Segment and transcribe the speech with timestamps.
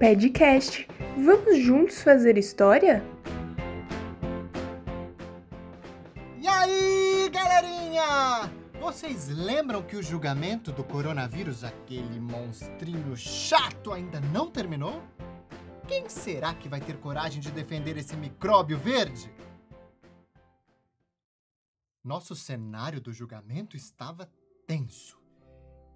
[0.00, 0.88] Podcast.
[1.22, 3.04] Vamos juntos fazer história?
[6.40, 8.50] E aí, galerinha?
[8.80, 15.02] Vocês lembram que o julgamento do coronavírus, aquele monstrinho chato, ainda não terminou?
[15.86, 19.30] Quem será que vai ter coragem de defender esse micróbio verde?
[22.02, 24.26] Nosso cenário do julgamento estava
[24.66, 25.19] tenso.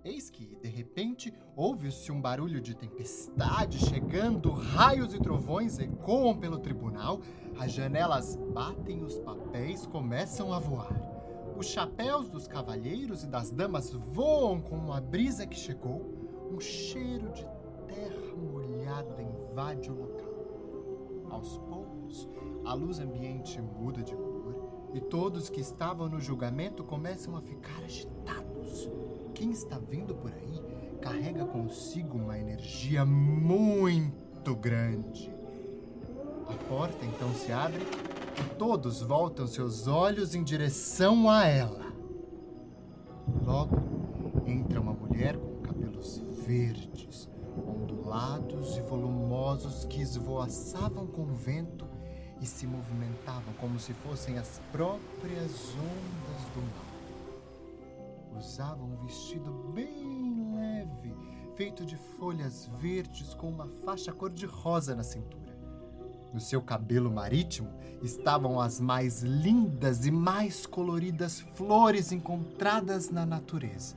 [0.05, 6.59] Eis que, de repente, ouve-se um barulho de tempestade chegando, raios e trovões ecoam pelo
[6.59, 7.21] tribunal,
[7.59, 10.93] as janelas batem, os papéis começam a voar.
[11.57, 16.03] Os chapéus dos cavalheiros e das damas voam com a brisa que chegou,
[16.53, 17.47] um cheiro de
[17.87, 21.31] terra molhada invade o local.
[21.31, 22.29] Aos poucos,
[22.67, 27.83] a luz ambiente muda de cor e todos que estavam no julgamento começam a ficar
[27.83, 28.44] agitados.
[29.45, 35.31] Quem está vindo por aí carrega consigo uma energia muito grande.
[36.49, 41.93] A porta então se abre e todos voltam seus olhos em direção a ela.
[43.45, 43.77] Logo
[44.47, 51.87] entra uma mulher com cabelos verdes, ondulados e volumosos que esvoaçavam com o vento
[52.41, 56.94] e se movimentavam como se fossem as próprias ondas do mar.
[58.37, 61.15] Usavam um vestido bem leve,
[61.57, 65.57] feito de folhas verdes com uma faixa cor-de-rosa na cintura.
[66.33, 67.71] No seu cabelo marítimo
[68.03, 73.95] estavam as mais lindas e mais coloridas flores encontradas na natureza.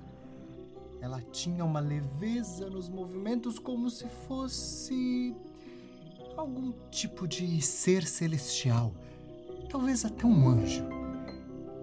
[1.01, 5.35] Ela tinha uma leveza nos movimentos como se fosse
[6.35, 8.93] algum tipo de ser celestial,
[9.69, 10.85] talvez até um anjo.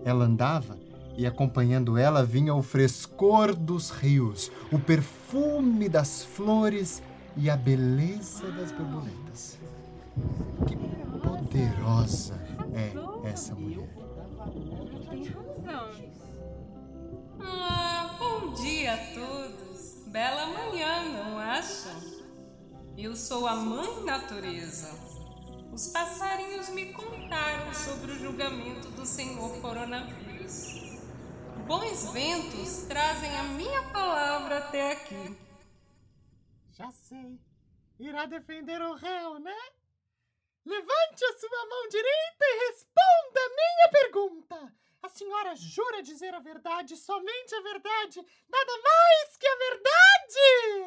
[0.05, 0.84] Ela andava
[1.17, 7.02] e acompanhando ela vinha o frescor dos rios, o perfume das flores
[7.36, 9.58] e a beleza das borboletas.
[10.67, 10.77] Que
[11.19, 12.41] poderosa
[12.75, 13.89] é essa mulher.
[15.11, 15.25] Tem
[15.64, 16.14] razão.
[17.41, 20.05] Ah, bom dia a todos.
[20.07, 21.92] Bela manhã, não acham?
[22.96, 24.89] Eu sou a mãe natureza.
[25.73, 30.83] Os passarinhos me contaram sobre o julgamento do senhor coronavírus.
[31.67, 35.35] Bons ventos trazem a minha palavra até aqui.
[36.73, 37.41] Já sei.
[37.98, 39.57] Irá defender o réu, né?
[40.67, 44.75] Levante a sua mão direita e responda a minha pergunta.
[45.02, 50.86] A senhora jura dizer a verdade, somente a verdade, nada mais que a verdade?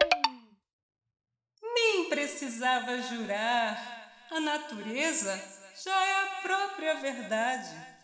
[1.61, 4.27] Nem precisava jurar.
[4.29, 5.35] A natureza
[5.83, 7.96] já é a própria verdade.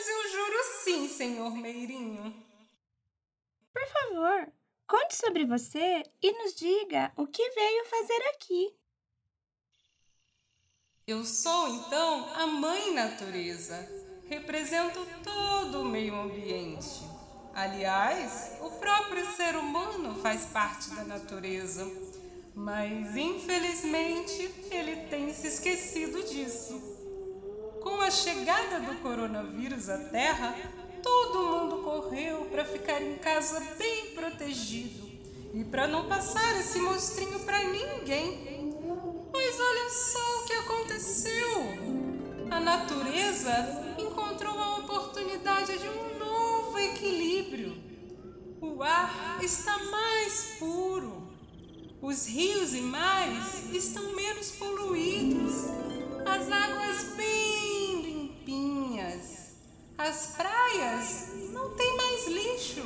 [0.00, 2.34] Mas eu juro sim, senhor Meirinho.
[3.70, 4.50] Por favor,
[4.86, 8.74] conte sobre você e nos diga o que veio fazer aqui.
[11.06, 13.76] Eu sou então a Mãe Natureza.
[14.24, 17.02] Represento todo o meio ambiente.
[17.52, 21.84] Aliás, o próprio ser humano faz parte da natureza.
[22.54, 26.89] Mas infelizmente ele tem se esquecido disso.
[28.10, 30.52] A chegada do coronavírus à Terra,
[31.00, 35.08] todo mundo correu para ficar em casa bem protegido
[35.54, 38.74] e para não passar esse monstrinho para ninguém.
[39.32, 41.58] Mas olha só o que aconteceu!
[42.50, 47.80] A natureza encontrou a oportunidade de um novo equilíbrio.
[48.60, 51.30] O ar está mais puro.
[52.02, 55.66] Os rios e mares estão menos poluídos.
[56.26, 57.39] As águas bem.
[60.10, 62.82] As praias não tem mais lixo.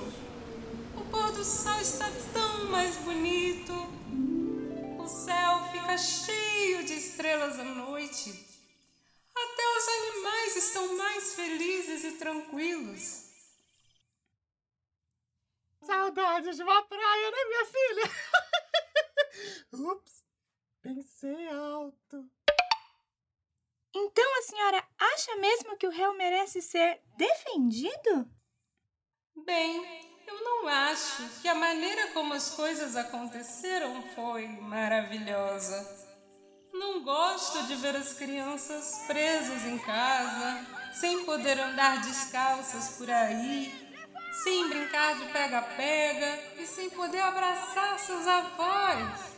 [0.94, 2.04] O pôr do sol está
[2.34, 3.72] tão mais bonito.
[5.02, 8.28] O céu fica cheio de estrelas à noite.
[9.34, 13.24] Até os animais estão mais felizes e tranquilos.
[15.82, 18.10] Saudades de uma praia, né, minha filha?
[19.92, 20.22] Ups,
[20.82, 22.30] pensei alto.
[23.94, 28.28] Então a senhora acha mesmo que o réu merece ser defendido?
[29.46, 36.04] Bem, eu não acho que a maneira como as coisas aconteceram foi maravilhosa.
[36.72, 43.72] Não gosto de ver as crianças presas em casa, sem poder andar descalças por aí,
[44.42, 49.33] sem brincar de pega-pega e sem poder abraçar seus avós.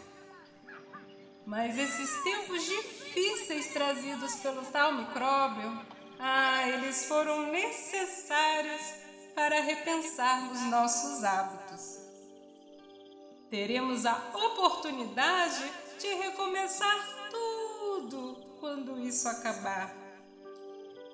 [1.46, 5.81] Mas esses tempos difíceis trazidos pelo tal micróbio,
[6.19, 8.81] ah, eles foram necessários
[9.32, 11.98] para repensarmos nossos hábitos.
[13.48, 15.62] Teremos a oportunidade
[16.00, 19.94] de recomeçar tudo quando isso acabar.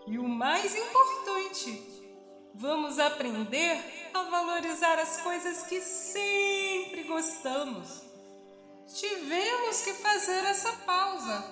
[0.06, 1.78] E o mais importante,
[2.54, 8.11] vamos aprender a valorizar as coisas que sempre gostamos.
[8.86, 11.44] Tivemos que fazer essa pausa,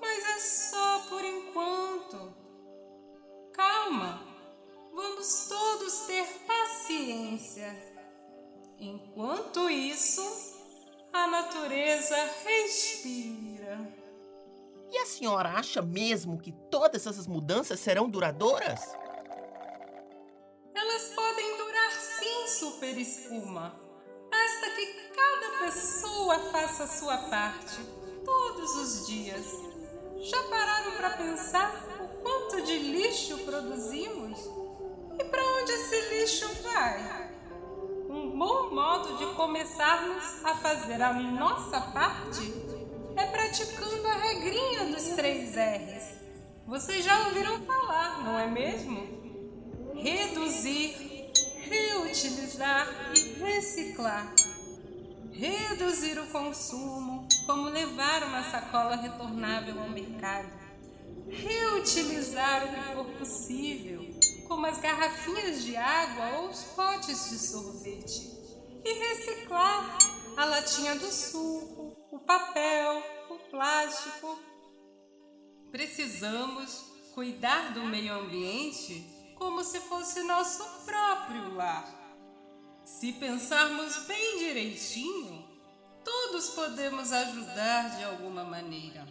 [0.00, 2.34] mas é só por enquanto.
[3.52, 4.22] Calma,
[4.92, 7.76] vamos todos ter paciência.
[8.78, 10.22] Enquanto isso,
[11.12, 14.08] a natureza respira.
[14.90, 18.80] E a senhora acha mesmo que todas essas mudanças serão duradouras?
[20.74, 23.78] Elas podem durar sim, super espuma.
[24.30, 27.80] Basta que cada pessoa faça a sua parte,
[28.24, 29.46] todos os dias.
[30.20, 34.38] Já pararam para pensar o quanto de lixo produzimos?
[35.18, 37.28] E para onde esse lixo vai?
[38.08, 42.54] Um bom modo de começarmos a fazer a nossa parte
[43.16, 46.18] é praticando a regrinha dos três R's.
[46.66, 49.18] Vocês já ouviram falar, não é mesmo?
[49.94, 51.32] Reduzir,
[51.62, 54.32] reutilizar e reciclar.
[55.38, 60.50] Reduzir o consumo, como levar uma sacola retornável ao mercado.
[61.30, 64.04] Reutilizar o que for possível,
[64.48, 68.36] como as garrafinhas de água ou os potes de sorvete.
[68.84, 69.96] E reciclar
[70.36, 73.00] a latinha do suco, o papel,
[73.30, 74.36] o plástico.
[75.70, 79.06] Precisamos cuidar do meio ambiente
[79.36, 82.07] como se fosse nosso próprio lar.
[82.88, 85.46] Se pensarmos bem direitinho,
[86.02, 89.06] todos podemos ajudar de alguma maneira.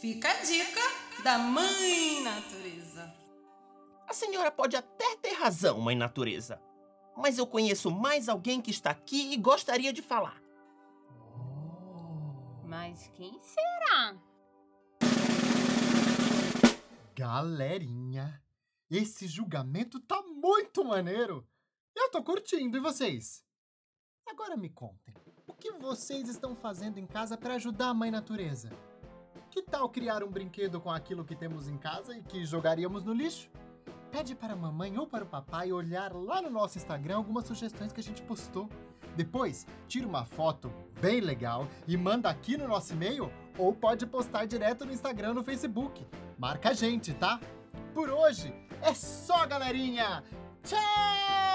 [0.00, 0.80] Fica a dica
[1.24, 3.12] da Mãe Natureza.
[4.06, 6.62] A senhora pode até ter razão, mãe natureza.
[7.16, 10.40] Mas eu conheço mais alguém que está aqui e gostaria de falar.
[12.64, 14.16] Mas quem será?
[17.14, 18.40] Galerinha,
[18.88, 21.44] esse julgamento tá muito maneiro.
[21.94, 23.44] Eu tô curtindo, e vocês?
[24.26, 25.14] Agora me contem,
[25.46, 28.70] o que vocês estão fazendo em casa para ajudar a mãe natureza?
[29.50, 33.12] Que tal criar um brinquedo com aquilo que temos em casa e que jogaríamos no
[33.12, 33.50] lixo?
[34.10, 37.92] Pede para a mamãe ou para o papai olhar lá no nosso Instagram algumas sugestões
[37.92, 38.68] que a gente postou.
[39.16, 44.46] Depois, tira uma foto bem legal e manda aqui no nosso e-mail ou pode postar
[44.46, 46.06] direto no Instagram no Facebook.
[46.38, 47.40] Marca a gente, tá?
[47.92, 50.22] Por hoje é só, galerinha!
[50.62, 51.47] Tchau!